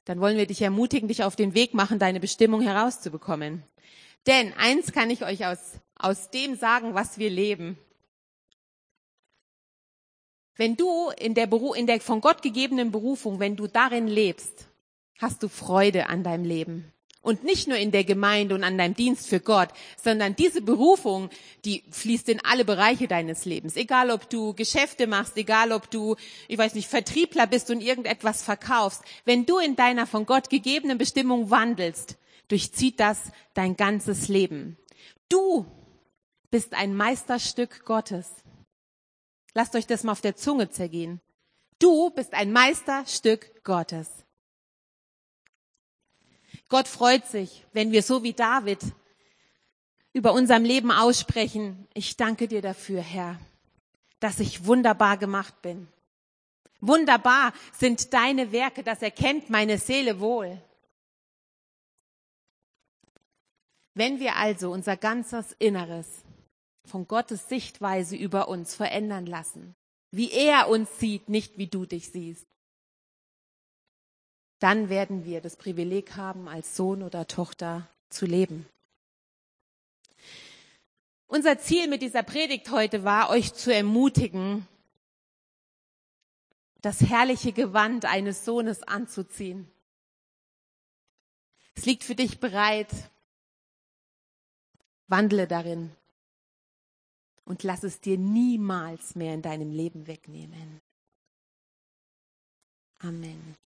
Dann 0.05 0.19
wollen 0.19 0.37
wir 0.37 0.45
dich 0.45 0.61
ermutigen, 0.61 1.07
dich 1.07 1.23
auf 1.23 1.35
den 1.35 1.53
Weg 1.55 1.73
machen, 1.73 1.97
deine 1.97 2.19
Bestimmung 2.19 2.61
herauszubekommen. 2.61 3.63
Denn 4.27 4.53
eins 4.53 4.91
kann 4.91 5.09
ich 5.09 5.25
euch 5.25 5.45
aus, 5.45 5.79
aus 5.95 6.29
dem 6.29 6.55
sagen, 6.55 6.93
was 6.93 7.17
wir 7.17 7.29
leben. 7.29 7.77
Wenn 10.55 10.75
du 10.75 11.09
in 11.17 11.33
der, 11.33 11.47
Beru 11.47 11.73
in 11.73 11.87
der 11.87 11.99
von 11.99 12.21
Gott 12.21 12.41
gegebenen 12.43 12.91
Berufung, 12.91 13.39
wenn 13.39 13.55
du 13.55 13.67
darin 13.67 14.07
lebst, 14.07 14.67
hast 15.17 15.41
du 15.41 15.47
Freude 15.47 16.07
an 16.07 16.23
deinem 16.23 16.45
Leben. 16.45 16.92
Und 17.23 17.45
nicht 17.45 17.69
nur 17.69 17.77
in 17.77 17.91
der 17.91 18.03
Gemeinde 18.03 18.53
und 18.53 18.65
an 18.65 18.77
deinem 18.77 18.95
Dienst 18.95 19.27
für 19.27 19.39
Gott, 19.39 19.69
sondern 19.95 20.35
diese 20.35 20.61
Berufung, 20.61 21.29
die 21.63 21.83
fließt 21.89 22.27
in 22.27 22.43
alle 22.43 22.65
Bereiche 22.65 23.07
deines 23.07 23.45
Lebens. 23.45 23.77
Egal, 23.77 24.11
ob 24.11 24.29
du 24.29 24.53
Geschäfte 24.53 25.07
machst, 25.07 25.37
egal, 25.37 25.71
ob 25.71 25.89
du, 25.89 26.17
ich 26.49 26.57
weiß 26.57 26.75
nicht, 26.75 26.89
Vertriebler 26.89 27.47
bist 27.47 27.71
und 27.71 27.79
irgendetwas 27.79 28.43
verkaufst. 28.43 29.03
Wenn 29.23 29.45
du 29.45 29.57
in 29.57 29.77
deiner 29.77 30.05
von 30.05 30.25
Gott 30.25 30.49
gegebenen 30.49 30.97
Bestimmung 30.97 31.49
wandelst, 31.49 32.17
durchzieht 32.49 32.99
das 32.99 33.31
dein 33.53 33.77
ganzes 33.77 34.27
Leben. 34.27 34.77
Du 35.29 35.65
bist 36.51 36.73
ein 36.73 36.93
Meisterstück 36.93 37.85
Gottes. 37.85 38.29
Lasst 39.53 39.75
euch 39.75 39.87
das 39.87 40.03
mal 40.03 40.11
auf 40.11 40.21
der 40.21 40.35
Zunge 40.35 40.69
zergehen. 40.69 41.21
Du 41.79 42.09
bist 42.09 42.33
ein 42.33 42.51
Meisterstück 42.51 43.63
Gottes. 43.63 44.22
Gott 46.69 46.87
freut 46.87 47.25
sich, 47.27 47.65
wenn 47.73 47.91
wir 47.91 48.03
so 48.03 48.23
wie 48.23 48.33
David 48.33 48.79
über 50.13 50.33
unserem 50.33 50.63
Leben 50.63 50.91
aussprechen. 50.91 51.87
Ich 51.93 52.17
danke 52.17 52.47
dir 52.47 52.61
dafür, 52.61 53.01
Herr, 53.01 53.39
dass 54.19 54.39
ich 54.39 54.65
wunderbar 54.65 55.17
gemacht 55.17 55.61
bin. 55.61 55.87
Wunderbar 56.79 57.53
sind 57.71 58.13
deine 58.13 58.51
Werke, 58.51 58.83
das 58.83 59.01
erkennt 59.01 59.49
meine 59.49 59.77
Seele 59.77 60.19
wohl. 60.19 60.61
Wenn 63.93 64.19
wir 64.19 64.35
also 64.35 64.71
unser 64.71 64.97
ganzes 64.97 65.53
Inneres 65.59 66.23
von 66.85 67.07
Gottes 67.07 67.47
Sichtweise 67.47 68.15
über 68.15 68.47
uns 68.47 68.75
verändern 68.75 69.25
lassen, 69.25 69.75
wie 70.11 70.31
er 70.31 70.67
uns 70.67 70.99
sieht, 70.99 71.29
nicht 71.29 71.57
wie 71.57 71.67
du 71.67 71.85
dich 71.85 72.11
siehst, 72.11 72.45
dann 74.63 74.87
werden 74.87 75.25
wir 75.25 75.41
das 75.41 75.57
Privileg 75.57 76.15
haben, 76.15 76.47
als 76.47 76.77
Sohn 76.77 77.03
oder 77.03 77.27
Tochter 77.27 77.85
zu 78.07 78.25
leben. 78.25 78.65
Unser 81.27 81.59
Ziel 81.59 81.89
mit 81.89 82.01
dieser 82.01 82.23
Predigt 82.23 82.71
heute 82.71 83.03
war, 83.03 83.29
euch 83.29 83.53
zu 83.53 83.73
ermutigen, 83.73 84.65
das 86.81 87.01
herrliche 87.01 87.51
Gewand 87.51 88.05
eines 88.05 88.45
Sohnes 88.45 88.83
anzuziehen. 88.83 89.69
Es 91.75 91.85
liegt 91.85 92.05
für 92.05 92.15
dich 92.15 92.39
bereit. 92.39 92.89
Wandle 95.07 95.45
darin 95.45 95.93
und 97.43 97.63
lass 97.63 97.83
es 97.83 97.99
dir 97.99 98.17
niemals 98.17 99.15
mehr 99.15 99.33
in 99.33 99.41
deinem 99.41 99.73
Leben 99.73 100.07
wegnehmen. 100.07 100.79
Amen. 102.99 103.57